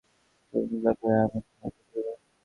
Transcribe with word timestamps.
তুমি 0.53 0.75
এ 0.75 0.83
ব্যাপারে 0.83 1.15
আমাকে 1.17 1.39
সাহায্য 1.51 1.79
করবে। 1.83 2.11